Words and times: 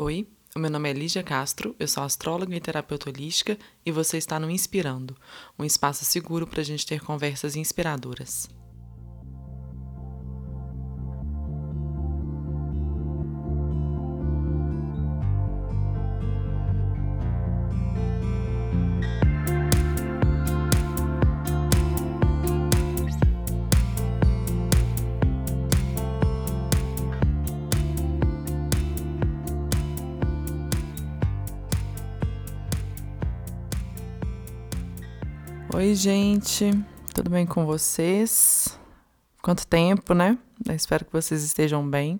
Oi, 0.00 0.28
o 0.54 0.60
meu 0.60 0.70
nome 0.70 0.88
é 0.88 0.92
Lígia 0.92 1.24
Castro, 1.24 1.74
eu 1.76 1.88
sou 1.88 2.04
astróloga 2.04 2.54
e 2.54 2.60
terapeuta 2.60 3.10
holística 3.10 3.58
e 3.84 3.90
você 3.90 4.16
está 4.16 4.38
no 4.38 4.48
Inspirando, 4.48 5.16
um 5.58 5.64
espaço 5.64 6.04
seguro 6.04 6.46
para 6.46 6.60
a 6.60 6.64
gente 6.64 6.86
ter 6.86 7.00
conversas 7.00 7.56
inspiradoras. 7.56 8.48
Oi, 35.74 35.94
gente, 35.94 36.70
tudo 37.14 37.28
bem 37.28 37.44
com 37.44 37.66
vocês? 37.66 38.80
Quanto 39.42 39.66
tempo, 39.66 40.14
né? 40.14 40.38
Eu 40.66 40.74
espero 40.74 41.04
que 41.04 41.12
vocês 41.12 41.44
estejam 41.44 41.86
bem. 41.86 42.18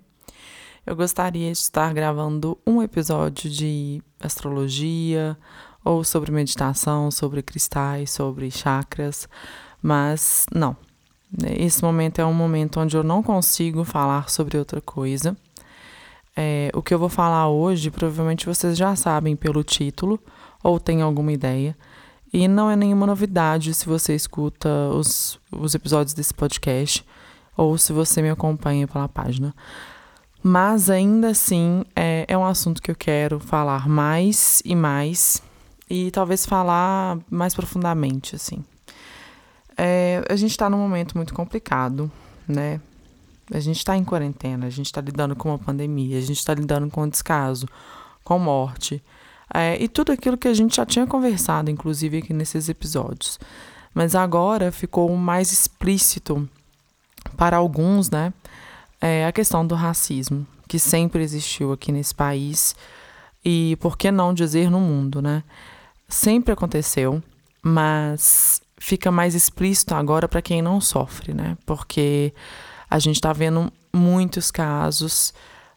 Eu 0.85 0.95
gostaria 0.95 1.51
de 1.51 1.57
estar 1.57 1.91
gravando 1.91 2.59
um 2.65 2.79
episódio 2.79 3.49
de 3.49 4.03
astrologia 4.19 5.35
ou 5.83 6.03
sobre 6.03 6.31
meditação, 6.31 7.09
sobre 7.09 7.41
cristais, 7.41 8.11
sobre 8.11 8.51
chakras, 8.51 9.27
mas 9.81 10.45
não. 10.53 10.77
Esse 11.57 11.83
momento 11.83 12.19
é 12.19 12.25
um 12.25 12.33
momento 12.33 12.79
onde 12.79 12.95
eu 12.95 13.03
não 13.03 13.23
consigo 13.23 13.83
falar 13.83 14.29
sobre 14.29 14.59
outra 14.59 14.79
coisa. 14.79 15.35
É, 16.37 16.69
o 16.75 16.83
que 16.83 16.93
eu 16.93 16.99
vou 16.99 17.09
falar 17.09 17.49
hoje, 17.49 17.89
provavelmente 17.89 18.45
vocês 18.45 18.77
já 18.77 18.95
sabem 18.95 19.35
pelo 19.35 19.63
título 19.63 20.19
ou 20.63 20.79
têm 20.79 21.01
alguma 21.01 21.31
ideia 21.33 21.75
e 22.31 22.47
não 22.47 22.69
é 22.69 22.75
nenhuma 22.75 23.07
novidade 23.07 23.73
se 23.73 23.85
você 23.85 24.15
escuta 24.15 24.69
os, 24.93 25.39
os 25.51 25.73
episódios 25.73 26.13
desse 26.13 26.33
podcast 26.33 27.05
ou 27.57 27.77
se 27.77 27.91
você 27.91 28.21
me 28.21 28.29
acompanha 28.29 28.87
pela 28.87 29.09
página. 29.09 29.53
Mas 30.41 30.89
ainda 30.89 31.29
assim 31.29 31.83
é, 31.95 32.25
é 32.27 32.37
um 32.37 32.45
assunto 32.45 32.81
que 32.81 32.89
eu 32.89 32.95
quero 32.95 33.39
falar 33.39 33.89
mais 33.89 34.61
e 34.63 34.75
mais 34.75 35.43
e 35.89 36.11
talvez 36.11 36.45
falar 36.45 37.17
mais 37.29 37.55
profundamente, 37.55 38.35
assim. 38.35 38.63
É, 39.75 40.23
a 40.29 40.35
gente 40.35 40.51
está 40.51 40.69
num 40.69 40.77
momento 40.77 41.17
muito 41.17 41.33
complicado, 41.33 42.11
né? 42.47 42.79
A 43.51 43.59
gente 43.59 43.77
está 43.77 43.97
em 43.97 44.03
quarentena, 44.03 44.67
a 44.67 44.69
gente 44.69 44.85
está 44.85 45.01
lidando 45.01 45.35
com 45.35 45.49
uma 45.49 45.57
pandemia, 45.57 46.17
a 46.17 46.21
gente 46.21 46.37
está 46.37 46.53
lidando 46.53 46.89
com 46.89 47.07
descaso, 47.07 47.65
com 48.23 48.37
morte. 48.37 49.03
É, 49.53 49.81
e 49.81 49.87
tudo 49.87 50.11
aquilo 50.11 50.37
que 50.37 50.47
a 50.47 50.53
gente 50.53 50.75
já 50.75 50.85
tinha 50.85 51.07
conversado, 51.07 51.71
inclusive 51.71 52.19
aqui 52.19 52.33
nesses 52.33 52.69
episódios. 52.69 53.39
Mas 53.93 54.15
agora 54.15 54.71
ficou 54.71 55.15
mais 55.15 55.51
explícito 55.51 56.47
para 57.35 57.57
alguns, 57.57 58.09
né? 58.09 58.31
É 59.01 59.25
a 59.25 59.31
questão 59.31 59.65
do 59.65 59.75
racismo, 59.75 60.45
que 60.67 60.77
sempre 60.77 61.23
existiu 61.23 61.71
aqui 61.71 61.91
nesse 61.91 62.13
país 62.13 62.75
e, 63.43 63.77
por 63.79 63.97
que 63.97 64.11
não 64.11 64.33
dizer, 64.33 64.69
no 64.69 64.79
mundo, 64.79 65.21
né? 65.21 65.43
Sempre 66.07 66.53
aconteceu, 66.53 67.23
mas 67.61 68.61
fica 68.77 69.11
mais 69.11 69.35
explícito 69.35 69.95
agora 69.95 70.27
para 70.27 70.41
quem 70.41 70.61
não 70.61 70.79
sofre, 70.79 71.33
né? 71.33 71.57
Porque 71.65 72.33
a 72.89 72.99
gente 72.99 73.15
está 73.15 73.33
vendo 73.33 73.71
muitos 73.93 74.51
casos, 74.51 75.33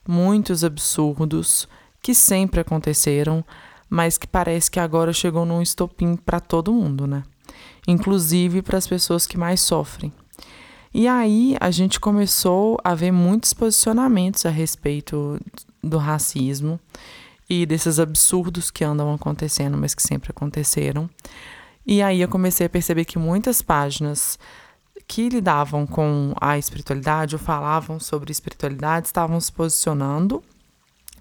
muitos 0.06 0.64
absurdos 0.64 1.68
que 2.03 2.14
sempre 2.14 2.61
aconteceram, 2.61 3.45
mas 3.89 4.19
que 4.19 4.27
parece 4.27 4.70
que 4.70 4.81
agora 4.81 5.12
chegou 5.12 5.47
num 5.47 5.62
estopim 5.62 6.17
para 6.17 6.41
todo 6.41 6.72
mundo, 6.72 7.06
né? 7.06 7.22
Inclusive 7.86 8.61
para 8.61 8.78
as 8.78 8.86
pessoas 8.86 9.27
que 9.27 9.39
mais 9.39 9.61
sofrem. 9.61 10.12
E 10.92 11.07
aí 11.07 11.57
a 11.61 11.70
gente 11.70 12.01
começou 12.01 12.79
a 12.83 12.95
ver 12.95 13.12
muitos 13.12 13.55
posicionamentos 13.55 14.45
a 14.45 14.51
respeito 14.51 15.41
do 15.83 15.96
racismo 15.96 16.79
e 17.48 17.64
desses 17.64 17.98
absurdos 17.98 18.70
que 18.70 18.85
andam 18.85 19.12
acontecendo, 19.14 19.79
mas 19.79 19.95
que 19.95 20.02
sempre 20.02 20.30
aconteceram. 20.30 21.08
E 21.86 22.02
aí 22.02 22.20
eu 22.20 22.29
comecei 22.29 22.67
a 22.67 22.70
perceber 22.70 23.05
que 23.05 23.18
muitas 23.18 23.62
páginas 23.62 24.39
que 25.07 25.29
lidavam 25.29 25.86
com 25.86 26.35
a 26.41 26.58
espiritualidade 26.58 27.35
ou 27.35 27.39
falavam 27.39 27.98
sobre 27.98 28.30
espiritualidade 28.30 29.07
estavam 29.07 29.41
se 29.41 29.51
posicionando 29.51 30.42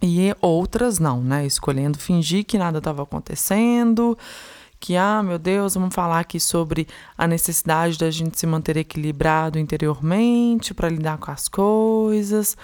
e 0.02 0.36
outras 0.42 0.98
não, 0.98 1.22
né? 1.22 1.46
Escolhendo 1.46 2.00
fingir 2.00 2.44
que 2.44 2.58
nada 2.58 2.80
estava 2.80 3.04
acontecendo, 3.04 4.18
que, 4.80 4.96
ah, 4.98 5.22
meu 5.22 5.38
Deus, 5.38 5.76
vamos 5.76 5.94
falar 5.94 6.20
aqui 6.20 6.40
sobre 6.40 6.88
a 7.16 7.28
necessidade 7.28 8.00
da 8.00 8.10
gente 8.10 8.40
se 8.40 8.48
manter 8.48 8.78
equilibrado 8.78 9.60
interiormente 9.60 10.74
para 10.74 10.90
lidar 10.90 11.20
com 11.20 11.30
as 11.30 11.48
coisas. 11.48 12.58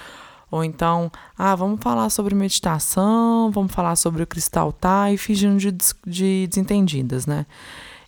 Ou 0.49 0.63
então, 0.63 1.11
ah, 1.37 1.53
vamos 1.55 1.79
falar 1.81 2.09
sobre 2.09 2.33
meditação, 2.33 3.51
vamos 3.51 3.71
falar 3.71 3.95
sobre 3.95 4.23
o 4.23 4.27
cristal 4.27 4.71
tá 4.71 5.11
e 5.11 5.17
fingindo 5.17 5.57
de, 5.57 5.71
de 6.05 6.47
desentendidas, 6.47 7.27
né? 7.27 7.45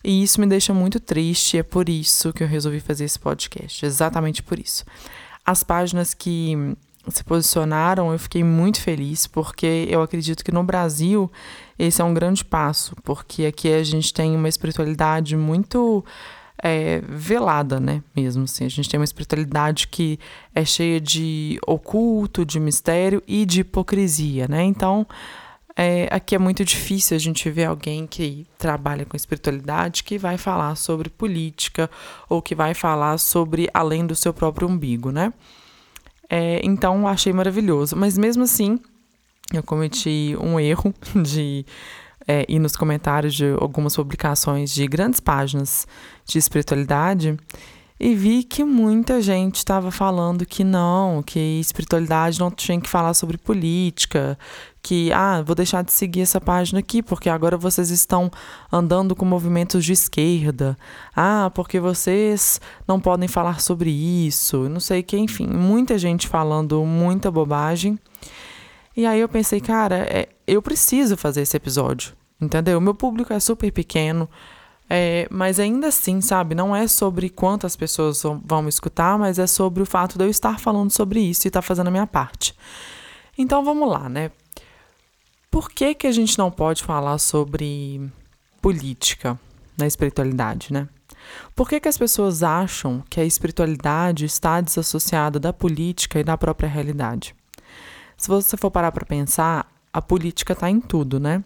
E 0.02 0.22
isso 0.22 0.40
me 0.40 0.46
deixa 0.46 0.72
muito 0.72 0.98
triste, 0.98 1.58
é 1.58 1.62
por 1.62 1.88
isso 1.88 2.32
que 2.32 2.42
eu 2.42 2.48
resolvi 2.48 2.80
fazer 2.80 3.04
esse 3.04 3.18
podcast, 3.18 3.84
exatamente 3.84 4.42
por 4.42 4.58
isso. 4.58 4.84
As 5.44 5.62
páginas 5.62 6.14
que 6.14 6.74
se 7.08 7.24
posicionaram, 7.24 8.12
eu 8.12 8.18
fiquei 8.18 8.44
muito 8.44 8.80
feliz, 8.80 9.26
porque 9.26 9.86
eu 9.88 10.02
acredito 10.02 10.44
que 10.44 10.52
no 10.52 10.62
Brasil 10.62 11.30
esse 11.78 12.00
é 12.02 12.04
um 12.04 12.12
grande 12.12 12.44
passo, 12.44 12.94
porque 13.02 13.46
aqui 13.46 13.72
a 13.72 13.82
gente 13.82 14.12
tem 14.12 14.36
uma 14.36 14.48
espiritualidade 14.48 15.36
muito 15.36 16.04
é, 16.62 17.00
velada, 17.08 17.80
né? 17.80 18.02
Mesmo 18.14 18.44
assim, 18.44 18.66
a 18.66 18.68
gente 18.68 18.88
tem 18.88 19.00
uma 19.00 19.04
espiritualidade 19.04 19.88
que 19.88 20.18
é 20.54 20.64
cheia 20.64 21.00
de 21.00 21.58
oculto, 21.66 22.44
de 22.44 22.60
mistério 22.60 23.22
e 23.26 23.46
de 23.46 23.60
hipocrisia, 23.60 24.46
né? 24.46 24.62
Então, 24.62 25.06
é, 25.74 26.08
aqui 26.10 26.34
é 26.34 26.38
muito 26.38 26.62
difícil 26.64 27.16
a 27.16 27.20
gente 27.20 27.48
ver 27.48 27.64
alguém 27.64 28.06
que 28.06 28.46
trabalha 28.58 29.06
com 29.06 29.16
espiritualidade 29.16 30.04
que 30.04 30.18
vai 30.18 30.36
falar 30.36 30.74
sobre 30.74 31.08
política 31.08 31.88
ou 32.28 32.42
que 32.42 32.54
vai 32.54 32.74
falar 32.74 33.16
sobre 33.16 33.70
além 33.72 34.06
do 34.06 34.14
seu 34.14 34.34
próprio 34.34 34.68
umbigo, 34.68 35.10
né? 35.10 35.32
É, 36.30 36.60
então, 36.62 37.08
achei 37.08 37.32
maravilhoso. 37.32 37.96
Mas 37.96 38.16
mesmo 38.16 38.44
assim, 38.44 38.78
eu 39.52 39.62
cometi 39.62 40.36
um 40.40 40.60
erro 40.60 40.94
de 41.22 41.66
é, 42.26 42.46
ir 42.48 42.60
nos 42.60 42.76
comentários 42.76 43.34
de 43.34 43.46
algumas 43.58 43.96
publicações 43.96 44.72
de 44.72 44.86
grandes 44.86 45.18
páginas 45.18 45.88
de 46.24 46.38
espiritualidade 46.38 47.36
e 48.00 48.14
vi 48.14 48.42
que 48.42 48.64
muita 48.64 49.20
gente 49.20 49.56
estava 49.56 49.90
falando 49.90 50.46
que 50.46 50.64
não, 50.64 51.22
que 51.22 51.38
espiritualidade 51.60 52.40
não 52.40 52.50
tinha 52.50 52.80
que 52.80 52.88
falar 52.88 53.12
sobre 53.12 53.36
política, 53.36 54.38
que 54.82 55.12
ah, 55.12 55.42
vou 55.42 55.54
deixar 55.54 55.84
de 55.84 55.92
seguir 55.92 56.22
essa 56.22 56.40
página 56.40 56.78
aqui 56.78 57.02
porque 57.02 57.28
agora 57.28 57.58
vocês 57.58 57.90
estão 57.90 58.30
andando 58.72 59.14
com 59.14 59.26
movimentos 59.26 59.84
de 59.84 59.92
esquerda. 59.92 60.78
Ah, 61.14 61.50
porque 61.54 61.78
vocês 61.78 62.58
não 62.88 62.98
podem 62.98 63.28
falar 63.28 63.60
sobre 63.60 63.90
isso, 63.90 64.66
não 64.70 64.80
sei 64.80 65.02
que, 65.02 65.18
enfim, 65.18 65.46
muita 65.46 65.98
gente 65.98 66.26
falando 66.26 66.82
muita 66.86 67.30
bobagem. 67.30 67.98
E 68.96 69.04
aí 69.04 69.20
eu 69.20 69.28
pensei, 69.28 69.60
cara, 69.60 69.98
é, 70.08 70.26
eu 70.46 70.62
preciso 70.62 71.18
fazer 71.18 71.42
esse 71.42 71.54
episódio, 71.54 72.14
entendeu? 72.40 72.78
O 72.78 72.80
meu 72.80 72.94
público 72.94 73.30
é 73.34 73.38
super 73.38 73.70
pequeno. 73.70 74.26
É, 74.92 75.28
mas 75.30 75.60
ainda 75.60 75.86
assim, 75.86 76.20
sabe, 76.20 76.52
não 76.52 76.74
é 76.74 76.88
sobre 76.88 77.30
quantas 77.30 77.76
pessoas 77.76 78.24
vão 78.44 78.60
me 78.60 78.68
escutar, 78.68 79.16
mas 79.16 79.38
é 79.38 79.46
sobre 79.46 79.84
o 79.84 79.86
fato 79.86 80.18
de 80.18 80.24
eu 80.24 80.28
estar 80.28 80.58
falando 80.58 80.90
sobre 80.90 81.20
isso 81.20 81.46
e 81.46 81.48
estar 81.48 81.62
tá 81.62 81.66
fazendo 81.66 81.86
a 81.86 81.92
minha 81.92 82.08
parte. 82.08 82.56
Então 83.38 83.64
vamos 83.64 83.88
lá, 83.88 84.08
né? 84.08 84.32
Por 85.48 85.70
que, 85.70 85.94
que 85.94 86.08
a 86.08 86.12
gente 86.12 86.36
não 86.36 86.50
pode 86.50 86.82
falar 86.82 87.18
sobre 87.18 88.10
política 88.60 89.38
na 89.78 89.86
espiritualidade, 89.86 90.72
né? 90.72 90.88
Por 91.54 91.68
que, 91.68 91.78
que 91.78 91.88
as 91.88 91.96
pessoas 91.96 92.42
acham 92.42 93.04
que 93.08 93.20
a 93.20 93.24
espiritualidade 93.24 94.24
está 94.24 94.60
desassociada 94.60 95.38
da 95.38 95.52
política 95.52 96.18
e 96.18 96.24
da 96.24 96.36
própria 96.36 96.68
realidade? 96.68 97.32
Se 98.16 98.26
você 98.26 98.56
for 98.56 98.72
parar 98.72 98.90
para 98.90 99.06
pensar, 99.06 99.70
a 99.92 100.02
política 100.02 100.52
está 100.52 100.68
em 100.68 100.80
tudo, 100.80 101.20
né? 101.20 101.44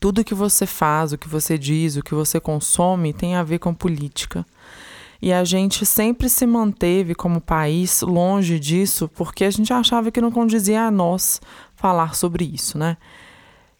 Tudo 0.00 0.24
que 0.24 0.34
você 0.34 0.66
faz, 0.66 1.12
o 1.12 1.18
que 1.18 1.28
você 1.28 1.58
diz, 1.58 1.96
o 1.96 2.02
que 2.02 2.14
você 2.14 2.40
consome 2.40 3.12
tem 3.12 3.34
a 3.36 3.42
ver 3.42 3.58
com 3.58 3.74
política. 3.74 4.46
E 5.20 5.32
a 5.32 5.44
gente 5.44 5.86
sempre 5.86 6.28
se 6.28 6.44
manteve 6.46 7.14
como 7.14 7.40
país 7.40 8.02
longe 8.02 8.58
disso 8.58 9.08
porque 9.14 9.44
a 9.44 9.50
gente 9.50 9.72
achava 9.72 10.10
que 10.10 10.20
não 10.20 10.32
condizia 10.32 10.82
a 10.82 10.90
nós 10.90 11.40
falar 11.76 12.14
sobre 12.14 12.44
isso, 12.44 12.76
né? 12.76 12.96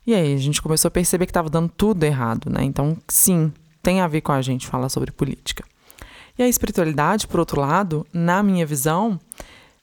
E 0.06 0.14
aí 0.14 0.34
a 0.34 0.38
gente 0.38 0.62
começou 0.62 0.88
a 0.88 0.92
perceber 0.92 1.26
que 1.26 1.30
estava 1.30 1.50
dando 1.50 1.68
tudo 1.68 2.04
errado, 2.04 2.48
né? 2.48 2.62
Então, 2.62 2.96
sim, 3.08 3.52
tem 3.82 4.00
a 4.00 4.06
ver 4.06 4.20
com 4.20 4.32
a 4.32 4.40
gente 4.40 4.66
falar 4.66 4.88
sobre 4.88 5.10
política. 5.10 5.64
E 6.38 6.42
a 6.42 6.48
espiritualidade, 6.48 7.26
por 7.26 7.40
outro 7.40 7.60
lado, 7.60 8.06
na 8.12 8.42
minha 8.42 8.64
visão, 8.64 9.18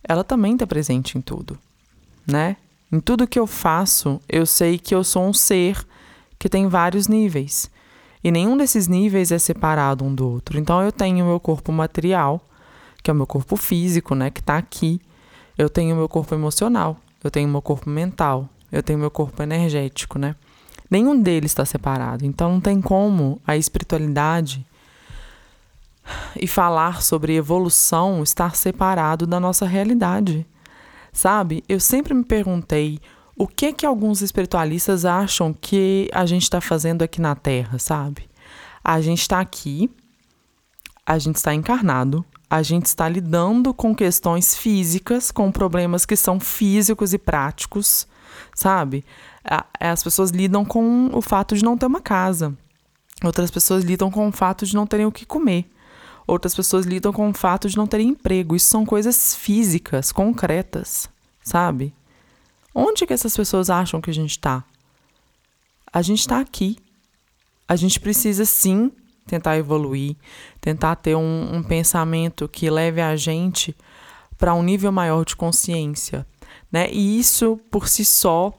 ela 0.04 0.24
também 0.24 0.54
está 0.54 0.66
presente 0.66 1.18
em 1.18 1.22
tudo, 1.22 1.58
né? 2.26 2.56
Em 2.92 3.00
tudo 3.00 3.28
que 3.28 3.38
eu 3.38 3.46
faço, 3.46 4.20
eu 4.28 4.46
sei 4.46 4.80
que 4.80 4.96
eu 4.96 5.04
sou 5.04 5.24
um 5.24 5.34
ser 5.34 5.86
que 6.40 6.48
tem 6.50 6.68
vários 6.68 7.08
níveis. 7.08 7.70
E 8.24 8.32
nenhum 8.32 8.58
desses 8.58 8.88
níveis 8.88 9.32
é 9.32 9.38
separado 9.38 10.04
um 10.04 10.16
do 10.16 10.28
outro. 10.28 10.58
Então 10.58 10.82
eu 10.82 10.92
tenho 10.92 11.24
o 11.24 11.28
meu 11.28 11.40
corpo 11.40 11.72
material, 11.72 12.42
que 13.04 13.12
é 13.12 13.14
o 13.14 13.16
meu 13.16 13.28
corpo 13.28 13.56
físico, 13.56 14.16
né, 14.16 14.30
que 14.30 14.40
está 14.40 14.58
aqui. 14.58 15.02
Eu 15.58 15.70
tenho 15.70 15.94
o 15.94 15.98
meu 15.98 16.08
corpo 16.08 16.34
emocional, 16.34 16.98
eu 17.24 17.30
tenho 17.30 17.48
o 17.48 17.52
meu 17.52 17.62
corpo 17.62 17.90
mental, 17.90 18.50
eu 18.72 18.82
tenho 18.82 18.98
o 18.98 19.02
meu 19.02 19.12
corpo 19.12 19.44
energético, 19.44 20.18
né? 20.18 20.36
Nenhum 20.90 21.22
deles 21.22 21.52
está 21.52 21.66
separado. 21.66 22.26
Então 22.26 22.54
não 22.54 22.62
tem 22.62 22.82
como 22.82 23.42
a 23.46 23.56
espiritualidade 23.56 24.66
e 26.36 26.48
falar 26.48 27.02
sobre 27.02 27.36
evolução 27.36 28.24
estar 28.24 28.56
separado 28.56 29.28
da 29.28 29.40
nossa 29.40 29.66
realidade. 29.66 30.46
Sabe? 31.12 31.64
Eu 31.68 31.80
sempre 31.80 32.14
me 32.14 32.24
perguntei 32.24 33.00
o 33.40 33.48
que 33.48 33.72
que 33.72 33.86
alguns 33.86 34.22
espiritualistas 34.22 35.06
acham 35.06 35.54
que 35.54 36.10
a 36.12 36.26
gente 36.26 36.44
está 36.44 36.60
fazendo 36.60 37.04
aqui 37.04 37.22
na 37.22 37.36
Terra, 37.36 37.80
sabe? 37.80 38.30
A 38.84 39.00
gente 39.00 39.22
está 39.22 39.40
aqui, 39.40 39.90
a 41.06 41.18
gente 41.18 41.38
está 41.38 41.54
encarnado, 41.54 42.26
a 42.50 42.62
gente 42.62 42.88
está 42.88 43.08
lidando 43.08 43.74
com 43.74 43.96
questões 43.96 44.58
físicas, 44.58 45.32
com 45.32 45.54
problemas 45.54 46.06
que 46.06 46.18
são 46.18 46.38
físicos 46.38 47.14
e 47.14 47.18
práticos, 47.18 48.06
sabe? 48.54 49.06
As 49.80 50.04
pessoas 50.04 50.32
lidam 50.32 50.66
com 50.66 51.10
o 51.14 51.22
fato 51.22 51.56
de 51.56 51.64
não 51.64 51.78
ter 51.78 51.86
uma 51.86 52.02
casa. 52.02 52.54
Outras 53.24 53.50
pessoas 53.50 53.86
lidam 53.86 54.12
com 54.12 54.28
o 54.28 54.34
fato 54.34 54.66
de 54.66 54.76
não 54.76 54.86
terem 54.86 55.06
o 55.06 55.14
que 55.14 55.26
comer. 55.26 55.72
Outras 56.28 56.54
pessoas 56.54 56.86
lidam 56.86 57.14
com 57.14 57.30
o 57.30 57.34
fato 57.34 57.70
de 57.70 57.78
não 57.78 57.88
terem 57.88 58.10
emprego. 58.10 58.54
Isso 58.54 58.68
são 58.68 58.86
coisas 58.86 59.34
físicas, 59.34 60.12
concretas, 60.12 61.10
sabe? 61.42 61.94
Onde 62.74 63.06
que 63.06 63.14
essas 63.14 63.36
pessoas 63.36 63.70
acham 63.70 64.02
que 64.02 64.10
a 64.10 64.14
gente 64.14 64.32
está? 64.32 64.64
A 65.92 66.02
gente 66.02 66.20
está 66.20 66.40
aqui. 66.40 66.78
A 67.68 67.76
gente 67.76 68.00
precisa 68.00 68.46
sim 68.46 68.92
tentar 69.28 69.58
evoluir, 69.58 70.16
tentar 70.60 70.96
ter 70.96 71.16
um, 71.16 71.56
um 71.56 71.64
pensamento 71.64 72.48
que 72.48 72.70
leve 72.70 73.00
a 73.00 73.16
gente 73.16 73.76
para 74.38 74.56
um 74.56 74.64
nível 74.64 74.92
maior 74.92 75.24
de 75.24 75.36
consciência, 75.36 76.26
né? 76.72 76.90
E 76.92 77.20
isso 77.20 77.60
por 77.70 77.88
si 77.88 78.04
só 78.04 78.54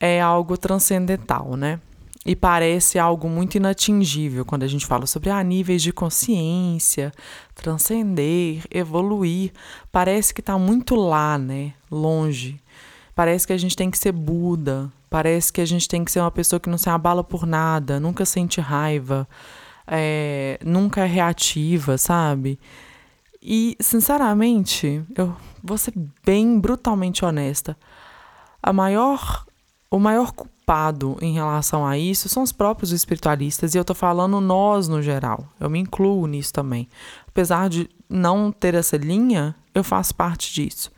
é 0.00 0.20
algo 0.20 0.56
transcendental, 0.56 1.56
né? 1.56 1.78
E 2.24 2.36
parece 2.36 2.98
algo 2.98 3.28
muito 3.28 3.56
inatingível 3.56 4.44
quando 4.44 4.62
a 4.62 4.68
gente 4.68 4.86
fala 4.86 5.06
sobre 5.06 5.30
ah, 5.30 5.42
níveis 5.42 5.82
de 5.82 5.92
consciência, 5.92 7.12
transcender, 7.54 8.64
evoluir. 8.70 9.52
Parece 9.90 10.32
que 10.32 10.40
está 10.40 10.56
muito 10.56 10.94
lá, 10.94 11.36
né? 11.36 11.74
Longe. 11.90 12.60
Parece 13.14 13.46
que 13.46 13.52
a 13.52 13.58
gente 13.58 13.76
tem 13.76 13.90
que 13.90 13.98
ser 13.98 14.12
Buda. 14.12 14.90
Parece 15.10 15.52
que 15.52 15.60
a 15.60 15.66
gente 15.66 15.86
tem 15.86 16.04
que 16.04 16.10
ser 16.10 16.20
uma 16.20 16.30
pessoa 16.30 16.58
que 16.58 16.70
não 16.70 16.78
se 16.78 16.88
abala 16.88 17.22
por 17.22 17.44
nada, 17.44 18.00
nunca 18.00 18.24
sente 18.24 18.62
raiva, 18.62 19.28
é, 19.86 20.58
nunca 20.64 21.02
é 21.02 21.06
reativa, 21.06 21.98
sabe? 21.98 22.58
E, 23.42 23.76
sinceramente, 23.78 25.04
eu 25.14 25.36
vou 25.62 25.76
ser 25.76 25.92
bem 26.24 26.58
brutalmente 26.58 27.26
honesta. 27.26 27.76
A 28.62 28.72
maior, 28.72 29.44
o 29.90 29.98
maior 29.98 30.32
culpado 30.32 31.18
em 31.20 31.34
relação 31.34 31.84
a 31.84 31.98
isso 31.98 32.26
são 32.30 32.42
os 32.42 32.52
próprios 32.52 32.90
espiritualistas, 32.90 33.74
e 33.74 33.78
eu 33.78 33.84
tô 33.84 33.94
falando 33.94 34.40
nós 34.40 34.88
no 34.88 35.02
geral. 35.02 35.46
Eu 35.60 35.68
me 35.68 35.78
incluo 35.78 36.26
nisso 36.26 36.54
também. 36.54 36.88
Apesar 37.28 37.68
de 37.68 37.90
não 38.08 38.50
ter 38.50 38.74
essa 38.74 38.96
linha, 38.96 39.54
eu 39.74 39.84
faço 39.84 40.14
parte 40.14 40.54
disso 40.54 40.90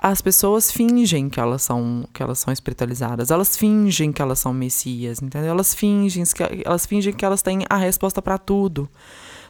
as 0.00 0.22
pessoas 0.22 0.70
fingem 0.70 1.28
que 1.28 1.40
elas 1.40 1.62
são 1.62 2.08
que 2.14 2.22
elas 2.22 2.38
são 2.38 2.52
espiritualizadas, 2.52 3.32
elas 3.32 3.56
fingem 3.56 4.12
que 4.12 4.22
elas 4.22 4.38
são 4.38 4.54
messias, 4.54 5.20
entendeu? 5.20 5.50
Elas 5.50 5.74
fingem 5.74 6.24
que 6.24 6.62
elas 6.64 6.86
fingem 6.86 7.12
que 7.12 7.24
elas 7.24 7.42
têm 7.42 7.64
a 7.68 7.76
resposta 7.76 8.22
para 8.22 8.38
tudo, 8.38 8.88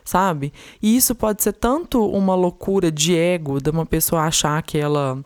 sabe? 0.05 0.53
E 0.83 0.97
isso 0.97 1.15
pode 1.15 1.43
ser 1.43 1.53
tanto 1.53 2.03
uma 2.09 2.35
loucura 2.35 2.91
de 2.91 3.15
ego 3.15 3.61
de 3.61 3.69
uma 3.69 3.85
pessoa 3.85 4.23
achar 4.23 4.63
que 4.63 4.79
ela 4.79 5.23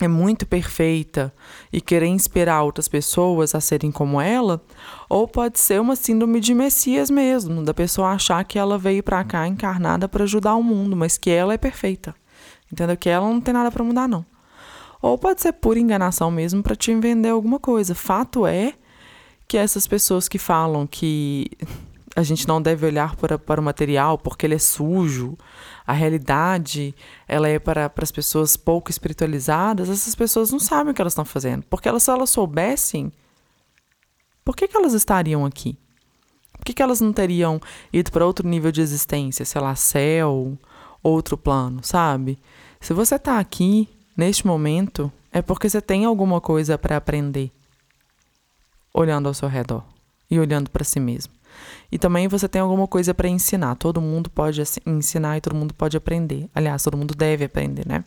é 0.00 0.08
muito 0.08 0.46
perfeita 0.46 1.32
e 1.72 1.80
querer 1.80 2.06
inspirar 2.06 2.62
outras 2.62 2.88
pessoas 2.88 3.54
a 3.54 3.60
serem 3.60 3.90
como 3.90 4.20
ela, 4.20 4.60
ou 5.08 5.28
pode 5.28 5.58
ser 5.60 5.80
uma 5.80 5.96
síndrome 5.96 6.40
de 6.40 6.54
Messias 6.54 7.10
mesmo, 7.10 7.62
da 7.62 7.74
pessoa 7.74 8.10
achar 8.10 8.42
que 8.44 8.58
ela 8.58 8.78
veio 8.78 9.02
para 9.02 9.22
cá 9.24 9.46
encarnada 9.46 10.08
para 10.08 10.24
ajudar 10.24 10.54
o 10.54 10.62
mundo, 10.62 10.96
mas 10.96 11.18
que 11.18 11.30
ela 11.30 11.54
é 11.54 11.58
perfeita. 11.58 12.14
Entendeu? 12.72 12.96
Que 12.96 13.10
ela 13.10 13.28
não 13.28 13.40
tem 13.40 13.52
nada 13.52 13.70
para 13.70 13.84
mudar 13.84 14.08
não. 14.08 14.24
Ou 15.02 15.18
pode 15.18 15.42
ser 15.42 15.52
pura 15.54 15.80
enganação 15.80 16.30
mesmo 16.30 16.62
para 16.62 16.76
te 16.76 16.94
vender 16.94 17.30
alguma 17.30 17.58
coisa. 17.58 17.92
Fato 17.92 18.46
é 18.46 18.74
que 19.48 19.58
essas 19.58 19.84
pessoas 19.84 20.28
que 20.28 20.38
falam 20.38 20.86
que 20.86 21.50
a 22.14 22.22
gente 22.22 22.46
não 22.46 22.62
deve 22.62 22.86
olhar 22.86 23.16
para, 23.16 23.36
para 23.36 23.60
o 23.60 23.64
material 23.64 24.16
porque 24.16 24.46
ele 24.46 24.54
é 24.54 24.58
sujo, 24.58 25.36
a 25.84 25.92
realidade 25.92 26.94
ela 27.26 27.48
é 27.48 27.58
para, 27.58 27.90
para 27.90 28.04
as 28.04 28.12
pessoas 28.12 28.56
pouco 28.56 28.90
espiritualizadas, 28.90 29.90
essas 29.90 30.14
pessoas 30.14 30.52
não 30.52 30.60
sabem 30.60 30.92
o 30.92 30.94
que 30.94 31.00
elas 31.00 31.14
estão 31.14 31.24
fazendo. 31.24 31.64
Porque 31.68 31.88
elas, 31.88 32.04
se 32.04 32.10
elas 32.10 32.30
soubessem, 32.30 33.12
por 34.44 34.54
que, 34.54 34.68
que 34.68 34.76
elas 34.76 34.92
estariam 34.92 35.44
aqui? 35.44 35.76
Por 36.52 36.64
que, 36.64 36.74
que 36.74 36.82
elas 36.82 37.00
não 37.00 37.12
teriam 37.12 37.60
ido 37.92 38.12
para 38.12 38.24
outro 38.24 38.46
nível 38.46 38.70
de 38.70 38.80
existência, 38.80 39.44
sei 39.44 39.60
lá, 39.60 39.74
céu, 39.74 40.56
outro 41.02 41.36
plano, 41.36 41.80
sabe? 41.82 42.38
Se 42.80 42.94
você 42.94 43.16
está 43.16 43.40
aqui 43.40 43.88
neste 44.16 44.46
momento, 44.46 45.10
é 45.32 45.40
porque 45.40 45.68
você 45.68 45.80
tem 45.80 46.04
alguma 46.04 46.40
coisa 46.40 46.76
para 46.76 46.96
aprender, 46.96 47.50
olhando 48.92 49.28
ao 49.28 49.34
seu 49.34 49.48
redor 49.48 49.84
e 50.30 50.38
olhando 50.38 50.70
para 50.70 50.84
si 50.84 51.00
mesmo. 51.00 51.32
E 51.90 51.98
também 51.98 52.28
você 52.28 52.48
tem 52.48 52.60
alguma 52.60 52.86
coisa 52.86 53.12
para 53.12 53.28
ensinar. 53.28 53.74
Todo 53.76 54.00
mundo 54.00 54.30
pode 54.30 54.62
ensinar 54.86 55.36
e 55.36 55.40
todo 55.40 55.54
mundo 55.54 55.74
pode 55.74 55.96
aprender. 55.96 56.48
Aliás, 56.54 56.82
todo 56.82 56.96
mundo 56.96 57.14
deve 57.14 57.44
aprender, 57.44 57.86
né? 57.86 58.04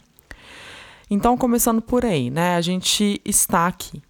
Então, 1.10 1.38
começando 1.38 1.82
por 1.82 2.04
aí, 2.04 2.32
né? 2.32 2.56
A 2.56 2.62
gente 2.62 3.22
está 3.24 3.68
aqui 3.68 4.02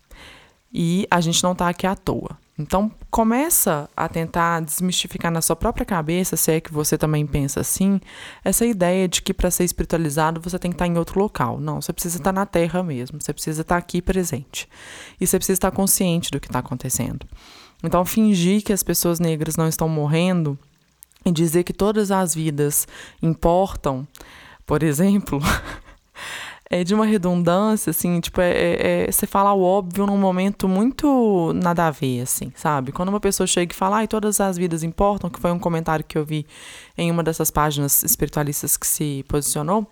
e 0.74 1.06
a 1.12 1.20
gente 1.20 1.44
não 1.44 1.52
está 1.52 1.68
aqui 1.68 1.86
à 1.86 1.96
toa. 1.96 2.38
Então, 2.58 2.90
começa 3.12 3.90
a 3.98 4.08
tentar 4.08 4.62
desmistificar 4.62 5.30
na 5.30 5.42
sua 5.42 5.58
própria 5.58 5.86
cabeça, 5.86 6.38
se 6.38 6.54
é 6.54 6.62
que 6.62 6.72
você 6.72 6.98
também 6.98 7.28
pensa 7.28 7.60
assim, 7.60 8.00
essa 8.46 8.66
ideia 8.66 9.10
de 9.10 9.22
que 9.22 9.34
para 9.34 9.52
ser 9.52 9.66
espiritualizado 9.66 10.40
você 10.40 10.58
tem 10.58 10.72
que 10.72 10.76
estar 10.76 10.88
em 10.88 10.98
outro 10.98 11.20
local. 11.20 11.60
Não, 11.60 11.82
você 11.82 11.92
precisa 11.92 12.18
estar 12.18 12.32
na 12.32 12.46
Terra 12.46 12.82
mesmo, 12.82 13.20
você 13.22 13.34
precisa 13.34 13.62
estar 13.62 13.76
aqui 13.76 14.02
presente. 14.02 14.70
E 15.20 15.28
você 15.28 15.38
precisa 15.38 15.58
estar 15.58 15.72
consciente 15.72 16.32
do 16.32 16.40
que 16.40 16.48
está 16.48 16.60
acontecendo. 16.60 17.28
Então, 17.84 18.06
fingir 18.06 18.64
que 18.64 18.72
as 18.72 18.84
pessoas 18.84 19.20
negras 19.20 19.58
não 19.58 19.68
estão 19.68 19.90
morrendo 19.90 20.58
e 21.26 21.32
dizer 21.32 21.64
que 21.64 21.74
todas 21.74 22.10
as 22.10 22.34
vidas 22.34 22.88
importam, 23.22 24.08
por 24.66 24.82
exemplo. 24.82 25.42
é 26.70 26.84
de 26.84 26.96
uma 26.96 27.06
redundância, 27.06 27.92
assim, 27.92 28.20
tipo, 28.20 28.42
é, 28.42 28.52
é, 28.52 29.04
é, 29.08 29.12
você 29.12 29.28
fala 29.28 29.54
o 29.54 29.62
óbvio 29.62 30.08
num 30.08 30.18
momento 30.18 30.68
muito 30.68 31.54
nada 31.54 31.88
a 31.88 31.92
ver, 31.92 32.22
assim, 32.22 32.52
sabe? 32.56 32.92
Quando 32.92 33.10
uma 33.10 33.20
pessoa 33.20 33.46
chega 33.46 33.72
e 33.72 33.76
fala, 33.76 33.98
ai, 33.98 34.08
todas 34.08 34.42
as 34.42 34.58
vidas 34.58 34.84
importam, 34.84 35.30
que 35.30 35.40
foi 35.40 35.52
um 35.52 35.60
comentário 35.60 36.04
que 36.04 36.18
eu 36.18 36.26
vi 36.26 36.46
em 36.98 37.12
uma 37.12 37.22
dessas 37.22 37.52
páginas 37.52 38.04
espiritualistas 38.04 38.78
que 38.78 38.88
se 38.88 39.24
posicionou, 39.28 39.88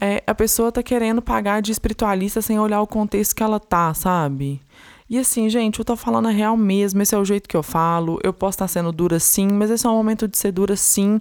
é, 0.00 0.22
a 0.26 0.34
pessoa 0.34 0.72
tá 0.72 0.82
querendo 0.82 1.22
pagar 1.22 1.62
de 1.62 1.72
espiritualista 1.72 2.42
sem 2.42 2.58
olhar 2.58 2.82
o 2.82 2.86
contexto 2.86 3.34
que 3.34 3.42
ela 3.42 3.60
tá, 3.60 3.94
sabe? 3.94 4.60
E 5.08 5.18
assim, 5.18 5.48
gente, 5.48 5.78
eu 5.78 5.84
tô 5.84 5.94
falando 5.94 6.26
a 6.26 6.30
real 6.30 6.56
mesmo, 6.56 7.00
esse 7.00 7.14
é 7.14 7.18
o 7.18 7.24
jeito 7.24 7.48
que 7.48 7.56
eu 7.56 7.62
falo, 7.62 8.18
eu 8.24 8.32
posso 8.32 8.56
estar 8.56 8.64
tá 8.64 8.68
sendo 8.68 8.90
dura 8.90 9.20
sim, 9.20 9.46
mas 9.46 9.70
esse 9.70 9.86
é 9.86 9.88
um 9.88 9.94
momento 9.94 10.26
de 10.26 10.36
ser 10.36 10.50
dura 10.50 10.74
sim, 10.74 11.20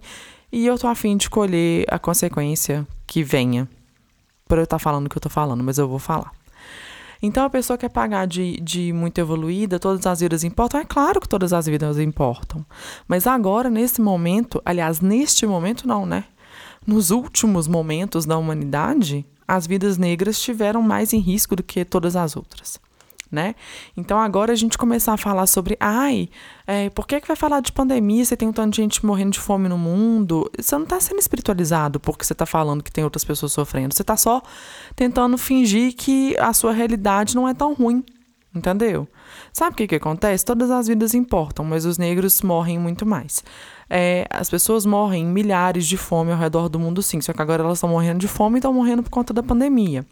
e 0.51 0.65
eu 0.65 0.77
tô 0.77 0.87
afim 0.87 1.15
de 1.15 1.29
colher 1.29 1.85
a 1.87 1.99
consequência 1.99 2.85
que 3.05 3.23
venha, 3.23 3.69
por 4.47 4.57
eu 4.57 4.63
estar 4.63 4.77
tá 4.77 4.79
falando 4.79 5.07
o 5.07 5.09
que 5.09 5.17
eu 5.17 5.21
tô 5.21 5.29
falando, 5.29 5.63
mas 5.63 5.77
eu 5.77 5.87
vou 5.87 5.99
falar. 5.99 6.31
Então 7.21 7.43
a 7.43 7.49
pessoa 7.49 7.77
quer 7.77 7.89
pagar 7.89 8.27
de, 8.27 8.59
de 8.61 8.93
muito 8.93 9.17
evoluída, 9.19 9.79
todas 9.79 10.05
as 10.05 10.19
vidas 10.19 10.43
importam? 10.43 10.79
É 10.79 10.85
claro 10.85 11.19
que 11.19 11.27
todas 11.27 11.53
as 11.53 11.65
vidas 11.65 11.97
importam. 11.97 12.65
Mas 13.07 13.25
agora, 13.25 13.69
nesse 13.69 14.01
momento, 14.01 14.61
aliás, 14.63 15.01
neste 15.01 15.47
momento 15.47 15.87
não, 15.87 16.05
né? 16.05 16.25
Nos 16.85 17.09
últimos 17.09 17.67
momentos 17.67 18.25
da 18.25 18.37
humanidade, 18.37 19.25
as 19.47 19.65
vidas 19.65 19.97
negras 19.97 20.39
tiveram 20.39 20.81
mais 20.81 21.13
em 21.13 21.19
risco 21.19 21.55
do 21.55 21.63
que 21.63 21.83
todas 21.83 22.15
as 22.15 22.35
outras 22.35 22.79
né? 23.31 23.55
Então 23.95 24.19
agora 24.19 24.53
a 24.53 24.55
gente 24.55 24.77
começar 24.77 25.13
a 25.13 25.17
falar 25.17 25.47
sobre, 25.47 25.77
ai, 25.79 26.29
é, 26.67 26.89
por 26.89 27.07
que, 27.07 27.19
que 27.19 27.27
vai 27.27 27.35
falar 27.35 27.59
de 27.59 27.71
pandemia? 27.71 28.23
Você 28.23 28.37
tem 28.37 28.47
um 28.47 28.53
tanto 28.53 28.73
de 28.73 28.81
gente 28.81 29.05
morrendo 29.05 29.31
de 29.31 29.39
fome 29.39 29.67
no 29.67 29.77
mundo. 29.77 30.49
Você 30.57 30.75
não 30.75 30.83
está 30.83 30.99
sendo 30.99 31.19
espiritualizado 31.19 31.99
porque 31.99 32.25
você 32.25 32.33
está 32.33 32.45
falando 32.45 32.83
que 32.83 32.91
tem 32.91 33.03
outras 33.03 33.23
pessoas 33.23 33.51
sofrendo. 33.51 33.93
Você 33.93 34.01
está 34.01 34.17
só 34.17 34.41
tentando 34.95 35.37
fingir 35.37 35.95
que 35.95 36.37
a 36.37 36.53
sua 36.53 36.71
realidade 36.71 37.35
não 37.35 37.47
é 37.47 37.53
tão 37.53 37.73
ruim. 37.73 38.03
Entendeu? 38.55 39.05
Sabe 39.51 39.73
o 39.73 39.75
que, 39.75 39.85
que 39.85 39.95
acontece? 39.95 40.45
Todas 40.45 40.71
as 40.71 40.87
vidas 40.87 41.13
importam, 41.13 41.65
mas 41.65 41.83
os 41.83 41.97
negros 41.97 42.41
morrem 42.41 42.79
muito 42.79 43.05
mais. 43.05 43.43
É, 43.89 44.25
as 44.29 44.49
pessoas 44.49 44.85
morrem 44.85 45.25
milhares 45.25 45.85
de 45.85 45.97
fome 45.97 46.31
ao 46.31 46.37
redor 46.37 46.69
do 46.69 46.79
mundo, 46.79 47.03
sim. 47.03 47.19
Só 47.19 47.33
que 47.33 47.41
agora 47.41 47.63
elas 47.63 47.79
estão 47.79 47.89
morrendo 47.89 48.19
de 48.19 48.29
fome 48.29 48.55
e 48.55 48.59
estão 48.59 48.73
morrendo 48.73 49.03
por 49.03 49.09
conta 49.09 49.33
da 49.33 49.43
pandemia. 49.43 50.05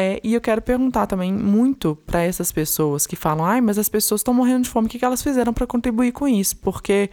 É, 0.00 0.20
e 0.22 0.32
eu 0.32 0.40
quero 0.40 0.62
perguntar 0.62 1.08
também 1.08 1.32
muito 1.32 1.96
para 2.06 2.22
essas 2.22 2.52
pessoas 2.52 3.04
que 3.04 3.16
falam, 3.16 3.44
ai, 3.44 3.60
mas 3.60 3.78
as 3.78 3.88
pessoas 3.88 4.20
estão 4.20 4.32
morrendo 4.32 4.62
de 4.62 4.70
fome, 4.70 4.86
o 4.86 4.88
que, 4.88 4.96
que 4.96 5.04
elas 5.04 5.20
fizeram 5.20 5.52
para 5.52 5.66
contribuir 5.66 6.12
com 6.12 6.28
isso? 6.28 6.56
Porque 6.58 7.10